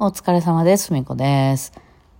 [0.00, 0.92] お疲れ様です。
[0.92, 1.72] みこです。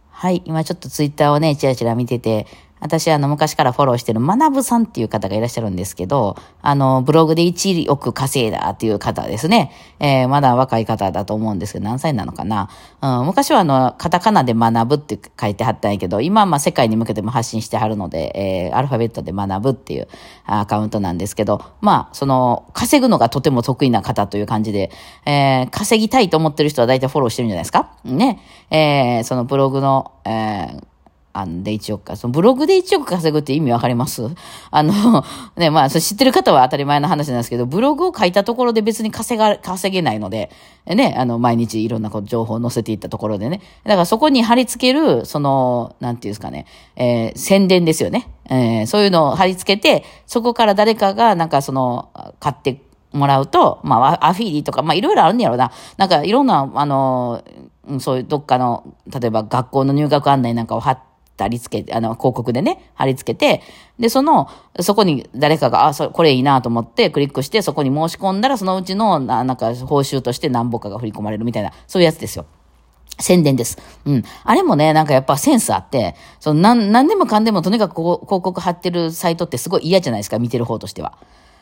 [0.09, 0.43] はい。
[0.45, 2.47] 今ちょっとツイッターをね、ちらちら見てて、
[2.85, 9.73] 私、あの、昔からフォローしてる、まなぶさんっていう方がいらっしゃるんですけど、あの、ブログで1億稼いだっていう方ですね。
[10.01, 12.69] えー、まだ若い方だと思うんですけど、何歳なのかな。
[13.01, 20.09] うん、昔はあの、カタカナで学ぶって書いてはったんやけど、今はまあ世界に向けても発信してはるので、えー、アルファベットで学ぶっていう
[20.45, 24.91] アカウントなんですけど、まあ、その、稼ぐのがとても得意な方という感じで、
[25.25, 28.43] えー、稼ぎたいと思ってる人は大体フォローしてるんじゃないですかね。
[28.71, 30.85] えー、そのブログの、えー、
[31.35, 32.17] あんで1億か。
[32.17, 34.23] そのブログで1億稼ぐって意味わかります？
[34.71, 35.25] あの、
[35.59, 40.51] ね、まあ、そ知ってる方は当たり前の話なんですけど、ブログを書いたところで別に稼が、稼げないので、
[40.87, 43.61] ね、あの、毎日いろんなこと情報を載せていったところでね。
[43.85, 46.67] だからそこに貼り付ける、その、なんていうんですかね、
[46.97, 48.29] えー、宣伝ですよね。
[48.49, 52.81] えー、そういうのを貼り付けて、そこから誰かが、なんかその、買って
[53.13, 55.73] もらうと、まあ、アフィリとか、まあ、いろいろあるんやろうな。
[55.97, 57.43] なんか、いろんな、あの、
[58.01, 63.63] そういうどっかの、例えば学校の入学案内なんかを貼って、貼り付けて、あの、広告でね、貼り付けて、
[63.99, 64.49] で、その、
[64.81, 72.47] そこに誰かが、あ、そこれいいなと思ってクリックして、そこに申し込んだら、そのうちの、ななんか、報酬として何ぼかが振り込まれるみたいな、そういうやつですよ。
[73.21, 73.79] 宣伝です。
[74.07, 74.25] うん。
[74.45, 81.19] あれもね、なんかやっぱセンスあって、その、なん、なんでもかんでもとにかく広告貼ってるサイトってすごい嫌じゃないですか、見てる方としては。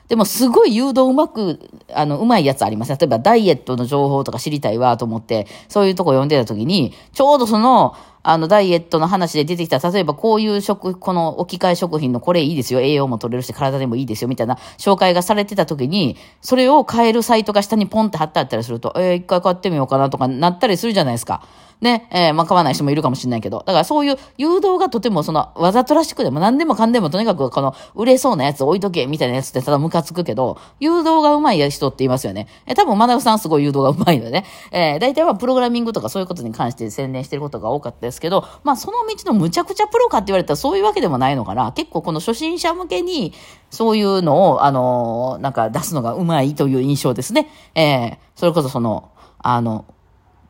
[0.08, 2.90] でもすごい誘導うまく、あの、うまいやつあります。
[2.92, 21.42] 例えばダイエットの情報とか知りたいわと思って、そういうとこ読んでた時に、ちょうどその、あの、ダイエットの話で出てきた、例えばこういう食、この置き換え食品のこれいいですよ、栄養も取れるし、体でもいいですよ、みたいな紹介がされてた時に、それを買えるサイトが下にポンって貼ってあったりすると、えー、一回買ってみようかなとかなったりするじゃないですか。
[21.82, 23.58] ね、えー、まあ、買わない人もいるかもしれないけど。
[23.66, 32.46] だからそういう誘導がとてもその、わざとらしくでも何でもかんでもとにかくこの、売れそうなやつ置いとけ、みたいなやつってただムカつくけど、誘導がうまい人って言いますよね。
[32.66, 34.44] えー、多分、マナブさんすごい誘導がうまいのでね。
[34.70, 41.72] えー、大体はプログラミングとかそういうことに関して宣伝してることが多かったですけど、まあ、その道のむちゃくちゃプロかって言われたらそういうわけでもないのかな。
[41.72, 43.32] 結構この初心者向けに、
[43.70, 47.48] そういうのを、あのー、なんか出すのがうまいという印象ですね。
[47.74, 49.86] えー、それこそその、あの、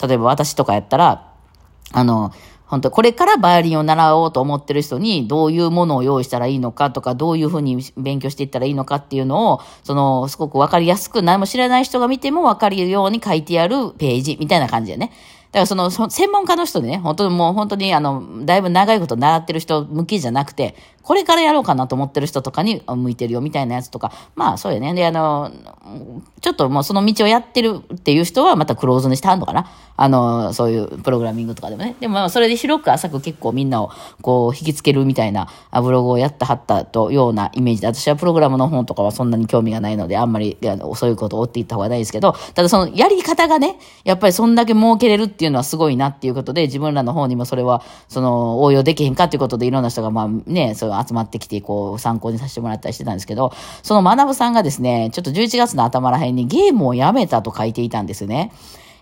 [0.02, 1.31] 例えば私とかやったら、
[1.92, 2.32] あの、
[2.66, 15.12] 本当これからバイオリンを習おうと思ってる人にどういうものを用意したらいいのかとか、どういうふうに勉強していったらいいのかっていうのを、その、すごくわかりやすく何も知らない人が見てもわかるように書いてあるページみたいな感じでね。
[15.52, 24.94] だからその、専門家の人でね、本当にもう本当にあの、だいぶ長いこと習ってる人向きじゃなくて、これからやろうかなと思ってる人とかに向いてるよみたいなやつとか、まあそうやね。
[24.94, 25.50] で、あの、
[26.40, 31.96] ちょっともうその道をやってるっていう人はまたクローズにしてはんのかなあの、そういうプログラミングとかでもね。
[32.00, 33.90] でもそれで広く浅く結構みんなを
[34.22, 58.52] こう引きつけるみたいなブログをやったはったとようなイメージで、私はプログラムの本とかはそんなに興味がないので、あんまりあのそういうことを追っていった方がないですけど、ただそのやり方がね、やっぱりそんだけ儲けれるってていうのはすごいなっていうことで、自分らの方にもそれは、その応用できへんかっていうことでいろんな人がまあね、そう集まってきて、こう参考にさせてもらったりしてたんですけど、その学さんがですね、ちょっと11月の頭らへんにゲームをやめたと書いていたんですね。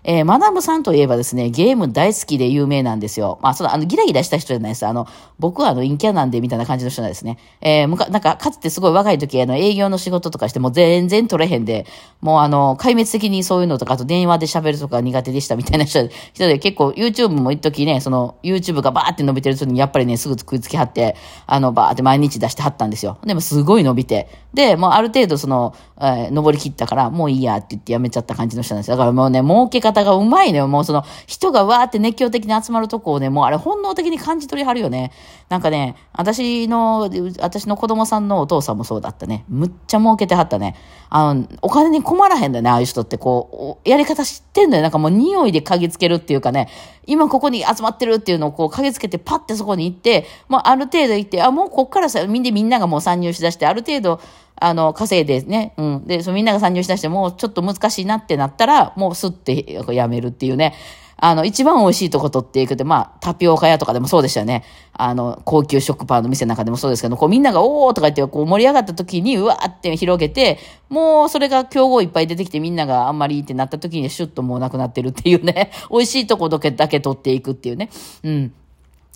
[0.03, 3.39] えー、マダムさんといえばですね、ゲーム大好きで有名なんですよ。
[3.41, 4.87] まあ、その、あの、ギラギラした人じゃないです。
[4.87, 5.07] あの、
[5.37, 7.37] 僕はあの、陰キャなんで、みたいな感じの人なんですね。
[7.61, 11.85] えー、むか、なんか、かつてすごい若い時、あの、営業の仕事とかしても全然取れへんで、
[12.19, 23.17] もうあの、壊滅的にそういうのとか、あと電話で喋るとか苦手でしたみたいな人で、人で結構 YouTube も一時ね、その、YouTube がバーって伸びてる時に、やっぱりね、すぐ食いつきはって、あの、バーって毎日出してはったんですよ。
[23.25, 24.29] でもすごい伸びて。
[24.53, 28.97] で、もうある程度その、えー、登り切ったから、もういいやって言ってやめちゃった感じの人なんですよ。
[28.97, 30.67] だからもうね、儲け方方がうまいのよ。
[30.67, 35.11] もうその、人がわーって熱狂的に集まるとこをね、もうあれ本能的に感じ取りはるよね。
[35.49, 37.09] なんかね、私の、
[37.39, 39.45] 私の子供さんのお父さんもそうだったね。
[39.49, 40.75] むっちゃ儲けてはったね。
[41.09, 44.83] あの、お金に困らへんだよね、ああいう人ってこう、やり方知ってんだよ。
[44.83, 46.69] なんかもう匂いで嗅ぎつけるっていうかね、
[47.05, 54.21] 今ここに集まってるっていうのをこう嗅ぎつけてパッてそこに行って、もうある程度行って、あ、もうこっからさ、みんなみんながもう参入しだして、ある程度、
[54.61, 56.05] あの、稼いでね、うん。
[56.05, 60.75] で、そのみんなが参入しだして、もうちょっと難しいなってなったら、もうスッてやめるっていうね。
[61.23, 64.63] あの、一番美味しいとこ取っていくって、まあ、タピオカ屋とかでもそうでしたよね。
[64.93, 70.57] あの、高級食パンの店の中でもそうですけど、こうみんながおーとか言ってこう盛り上がった時に、うわーって広げて、
[70.89, 75.71] もうそれが競合いっぱい出てきてみんながあんまりいいってなった時にシュッともうなくなってるっていうね。
[75.91, 77.89] 美味しいとこだけ取っていくっていうね。
[78.23, 78.53] うん。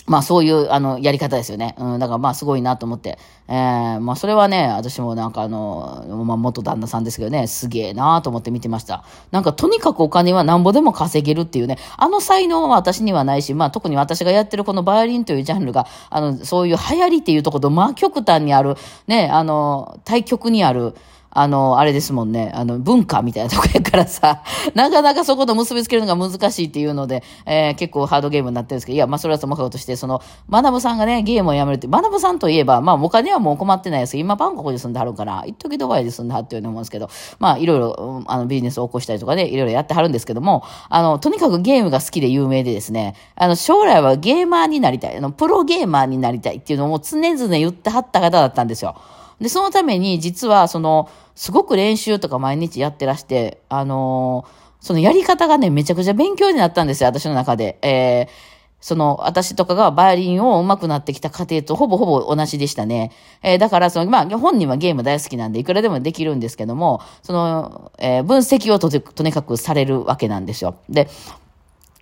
[0.07, 1.75] まあそういう、あの、やり方ですよね。
[1.79, 3.17] うん、だからまあすごいなと思って。
[3.47, 9.03] えー、まあそれはね、私もなんかあの、まあ元旦那さんですけどね、すげえなと思って見てました。
[9.31, 18.75] なんかとにかくお金はなんぼでも稼げるっていうね、あの才能は私にはないし、まあ特に私がやってるこのバイオリンというジャンルが、あの、そういう流行りっていうところと、まあ極端にある、
[19.07, 20.95] ね、あの、対極にある、
[21.35, 24.41] あの、あれですもんね、あの、文化みたいなとこやからさ、
[24.73, 37.09] なかなかそこと結びつけるのが難しいっていうので、えー、結構ハードゲームになってるんですけど、いや、まあ、それはともかくとして、その、学ぶさんがね、ゲームをやめるって、学ぶさんといえば、まあ、お金はもう困ってないです今、バンコクで住んではるから、一時ドバイで住んではっていううに思うんですけど、
[37.39, 48.95] まあ、いろいろ、あの、ビジネスを起こしたりとかね、いろいろやってはるんですけども、あの、とにかくゲームが好きで有名でですね、あの、将来はゲーマーになりたい、あの、プロゲーマーになりたいっていうのを常々言ってはった方だったんですよ。
[49.39, 54.45] で、そのために、実は、その、すごく練習とか毎日やってらして、あの
[54.79, 57.77] そのやり方がね、めちゃくちゃ勉強になったんですよ、私の中で。
[57.81, 58.55] えー
[58.85, 63.11] その、私とかがバイオリンを上手くなってきた過程とほぼほぼ同じでしたね。
[63.41, 70.75] えー、だから、その、まあ、本人はゲーム大好きなんで、いくらでもできるんですけども、その、えー、分析をととにかくされるわけなんですよ。
[70.87, 71.09] で、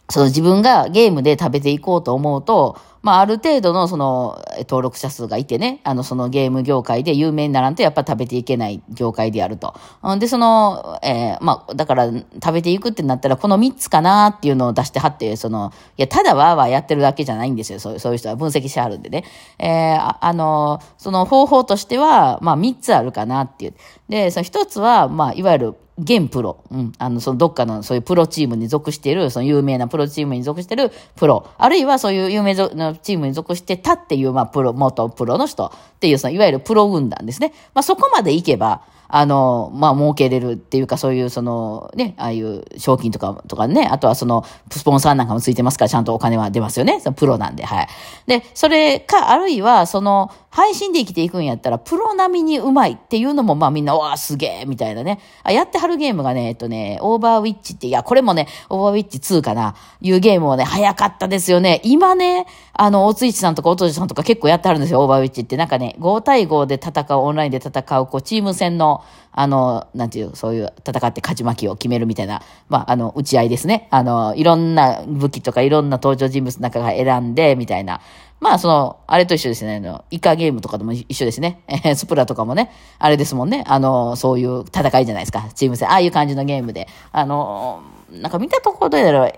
[0.10, 9.76] その自分がゲームで食べていこうと思うと、まあ、ある程度のその登録者数がいてね、あの、そのゲーム業界で有名にならんとやっぱ食べていけない業界であると。
[10.20, 17.80] で、その、えー、まあ、だから食べていくってなったらこの3つかなっていうのを出してはって、その、いや、ただわーわーやってるだけじゃないんですよ。
[17.80, 19.26] そうそういう人は分析してあるんでね。
[19.60, 23.74] えー、ああの、その方法としては、まあ、3つあるかなっていう。
[24.08, 37.54] で、その1つは、まあ、いわゆる現プロ、うん、あの、そのどっかのそういうプロチームに属している、その有名なプロチームに属しているプロ、あるいはそういう有名なチームに属してたっていう、まあ、プロ、元プロの人っていう、そのいわゆるプロ軍団ですね。
[37.75, 38.81] まあ、そこまでいけば、
[39.16, 47.00] あの、まあ、儲けれるっていうか、そういう、その、ね、ああいう賞金とか、とかね、あとはその、スポンサーなんかもついてますから、ちゃんとお金は出ますよね。
[47.00, 47.88] そのプロなんで、はい。
[48.25, 55.19] で、それか、あるいは、その、配信で生きていくんやったら、プロ並みにうまいっていうのも、まあみんな、わあ、すげえみたいなね。
[55.44, 61.81] あ、やってはるゲームがね、えっとね、オーバーウィッチって、いや、これもね、オーバーウィッチ2かな、いうゲームをね、早かったですよね。
[61.83, 65.57] 今ね、あの、おついちさんとかおとじさんとか結構やってはるんですよ、オーバーウィッチって。
[65.57, 69.03] なんかね、5対5で戦う、オンラインで戦う、こう、チーム戦の、
[69.33, 73.88] あの、なんていう、そういう戦って勝ち負けを決めるみたいな、まあ、あの、打ち合いですね。
[73.91, 78.00] あの、いろんな武器とかいろんな登場人物の中が選んで、みたいな。
[78.44, 79.78] まあ、その、あれと一緒ですね。
[79.78, 81.62] あの、イカゲームとかでも一緒ですね。
[81.86, 83.63] え スプラとかもね、あれですもんね。
[83.66, 85.48] あの、そういう戦いじゃないですか。
[85.56, 85.90] チーム戦。
[85.90, 86.90] ああいう感じのゲームで。
[87.13, 87.80] あの、
[88.12, 89.34] なんか見たところでやろう。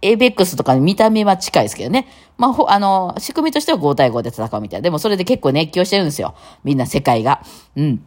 [0.00, 2.08] エイベックスとか見た目は近いですけどね。
[2.38, 4.84] まあ、あの、仕組みとしては5対5で戦うみたいな。
[4.84, 6.34] でもそれで結構熱狂してるんですよ。
[6.64, 7.42] みんな世界が。
[7.76, 8.02] うん。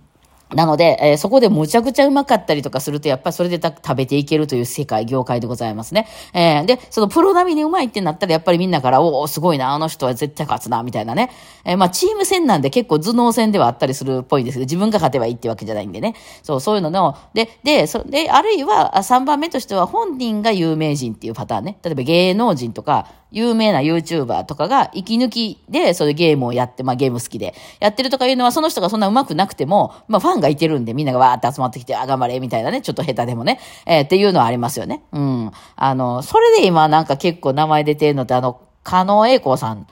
[0.56, 6.08] なので、えー、そこでむちゃくちゃうまかったりとかすると、やっぱりそれで食べていけるという世界、業界でございますね。
[6.34, 11.30] えー、で、そのプロ並みにうまいってなったら、やっぱりみんなから、おお、すごいな、あの人は絶対勝つな、みたいなね。
[11.66, 16.16] えー、まあ、チーム戦なんで結構頭脳戦ではあったりするっぽいですけど、自分が勝てばいいってわけじゃないんでね。
[16.42, 21.78] そう、そういうのの、で、で、そで、あるいは、3番目としては、本人が有名人っていうパターンね。
[21.84, 35.04] 例えば芸能人とか、有名な YouTuber とかが息抜きでそういうゲームをやって、まあゲーム好きでやってるとかいうのはその人がそんな上手くなくても、まあファンがいてるんでみんながわーって集まってきて、あ、頑張れみたいなね、ちょっと下手でもね、えー、っていうのはありますよね。
[35.12, 35.52] うん。
[35.76, 39.88] あの、それで今なんか結構名前出てるのって、あの、加納栄光さん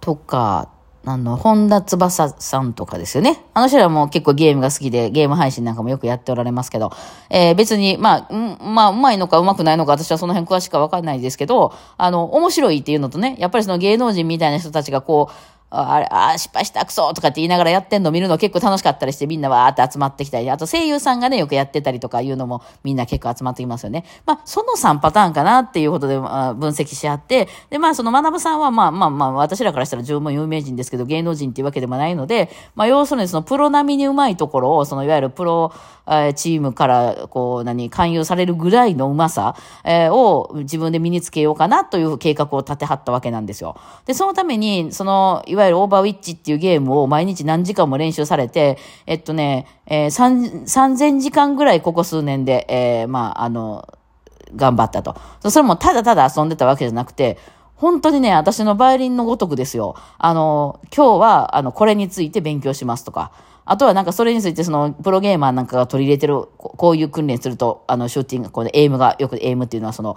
[0.00, 0.71] とか、
[1.04, 3.44] あの、本田翼さんとかですよね。
[3.54, 6.92] あの人らも結構ゲームが好きで、ゲーム配信なんかもよくやっておられますけど、
[7.28, 24.04] えー、別に、まあ、ん、まあ、うまいのかうまくないのか、私はその辺詳しくはわかんないですけど、あの、面白いっていうのとね、やっぱりその芸能人みたいな人たちがこう、あれ、あ、失敗したくそとかって言いながらやってんの見るの結構楽しかったりして、みんなわーって集まってきたり、あと声優さんがね、よくやってたりとかいうのもみんな結構集まってきますよね。
[24.26, 35.72] まあ、その3パターンかなっていうことで、まあ、分析し合って、で、まあ、その学さんは、まあまあまあ、私らからしたら十分有名人ですけど、芸能人っていうわけでもないので、まあ、要するにそのプロ並みにうまいところを、そのいわゆるプロ、
[36.06, 39.54] えチームから、こう、何、勧誘されるぐらいのうまさ、
[39.84, 43.76] え、を自分で身につけようかなという計画を立てはったわけなんですよ。
[44.04, 53.88] で、そのために、その、いわわゆるオーバーウィッチっていうゲームを毎日何時間も練習されて、えっとね、えー、3000時間ぐらいここ数年で、えー、まあ、あの、
[54.54, 55.16] 頑張ったと。
[55.50, 57.38] それもただただ遊んでたわけじゃなくて、
[57.76, 59.96] 本当にね、私のバイオリンのごとくですよ。
[60.18, 63.32] あの、今日は、あの、これについて勉強しますとか、
[63.64, 70.16] あとはなんかそれについてそのプロゲーマーなんかが取り入れてる、こういう訓練すると、あの、シューティング、このエイムが、よくエイムっていうのはその、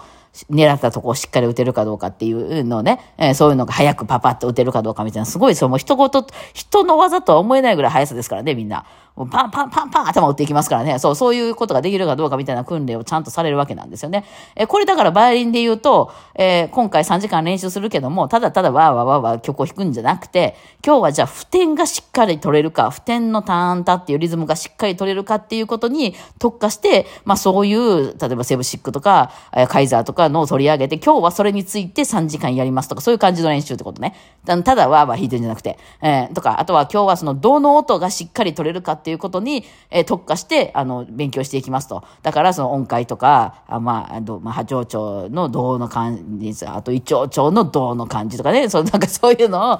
[0.50, 8.86] 狙ったとこをしっかり打てるかどうかっていうのをね、えー、そういうのが早くパパッと打てるかどうかみたいな、すごいそう、もう人ごと、人の技とは思えないぐらい速さですからね、みんな。
[9.16, 11.00] パンパンパンパン頭打っていきますからね。
[11.00, 14.26] そう、そういうことができるかどうかみたいな訓練をちゃんとされるわけなんですよね。
[14.58, 29.32] えこれだからバイオリンで言うと、えー、今回3時間練習するけども、ただただわーわーわーわー曲を弾くんじゃなくて、今日はじゃあ普天がしっかり取れるか、普天のターンタっていうリズムがしっかり取れるかっていうことに特化して、まあそういう、例えばセブシックとか、
[29.70, 34.14] カイザーとかのを取り上げて、今日はそれについて3時間やりますとか、そういう感じの練習ってことね。
[34.46, 42.04] ただわーわー弾いてるんじゃなくて、えー、とか、あとは今日はそのどの音がしっかり取れるかってっていうことに、えー、特化して、あの、勉強していきますと。
[42.24, 49.80] だから、その音階とか、あまあ、あまあ、波長長の銅の感じ、あと、胃腸長の銅の感じとかね、その、なんかそういうのを、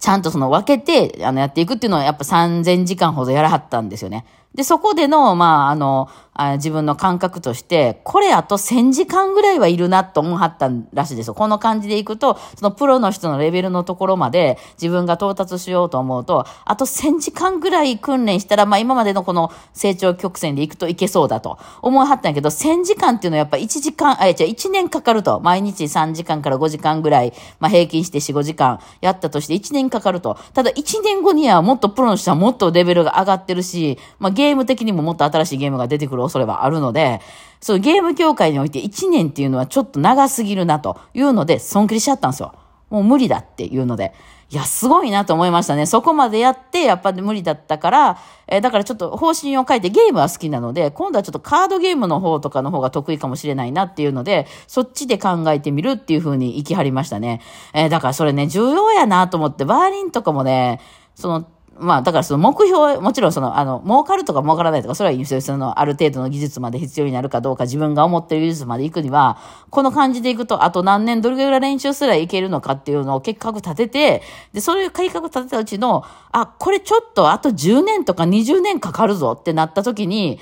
[0.00, 4.24] ちゃんとその分けて、あの、やっていくっていうのはやっぱ3000時間ほどやらはったんですよね。
[4.54, 11.34] で、そこでの、まあ、あの、あ自分の感覚として、これあと1000時間ぐらいはいるなと思はったらしいですよ。
[11.34, 25.40] この感じでいくと、そのプロの人のレベルのところまで自分が到達しようと思うと、あと1000時間ぐらい訓練したら、まあ今までのこの成長曲線でいくといけそうだと思はったんやけど、1000時間っていうのはやっぱ1時間、あ、じゃ1年かかると。
[25.40, 30.38] 毎日3時間から5時間ぐらい、まあ平均して4、5時間やったとして1年かかると。
[30.54, 37.20] ただ1年後にはもっとプロの人はもっとレベルが上がってるし、まあゲーム的にももっと新しいゲームが出てくる恐れはあるので、
[37.60, 42.54] そうゲーム業界において1年っていうのはちょっと長すぎるなというので、損切りしちゃったんですよ。
[42.88, 44.14] もう無理だっていうので。
[44.50, 45.84] いや、すごいなと思いましたね。
[45.84, 57.42] そこまでやって、やっぱり無理だったから、えー、だからちょっと方針を変えてゲームは好きなので、今度はちょっとカードゲームの方とかの方が得意かもしれないなっていうので、そっちで考えてみるっていう風に行きはりましたね。
[57.74, 60.80] えー、だからそれね、重要やなと思って、バーリンとかもね、
[61.14, 61.46] その、
[61.80, 65.40] まあ、だからその目標、もちろんその、あの、儲かるとか儲からないとか、それはいいですよ。
[65.40, 69.38] その、ある程度の技術まで必要になるかどうか、自分が思ってる技術まで行くには、
[69.70, 80.40] この感じで行くと、あと何年どれぐらい練習すらいけるのかっていうのを結核立てて、で、そういう改革立てたうちの、あ、これちょっとあと10年とか20年かかるぞってなった時に、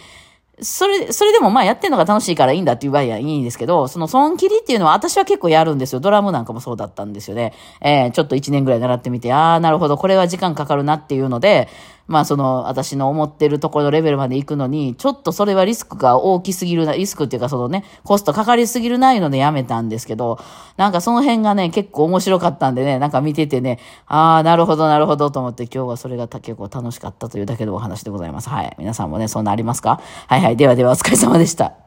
[0.60, 6.00] それ、それでもまあやってんのが楽しいからいいんだっていう場合はいいんですけど、その損切りっていうのは私は結構やるんですよ。
[6.00, 7.52] ドラムなんかもそうだったんですよね。
[7.82, 11.68] えー、ちょっと1年ぐらい習ってみて、ああ、なるほど、これは時間かかるなっていうので、
[12.06, 20.38] まあその私の思ってるところのレベルまで行くのに、ちょっとそれはリスクが大きすぎるな、リスクっていうかそのね、コストかかりすぎるないのでやめたんですけど、
[20.76, 28.48] なんかその辺がね、結構面白かったんでね、なんか見ててね、ああ、なるほどなるほどと思って今日はそれが結構楽しかったというだけのお話でございます。
[28.48, 28.76] はい。
[28.78, 30.00] 皆さんもね、そんなありますか？
[30.28, 30.56] はいはい。
[30.56, 31.85] ではではお疲れ様でした。